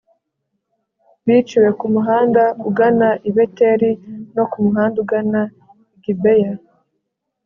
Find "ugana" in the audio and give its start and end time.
2.69-3.09, 5.03-5.41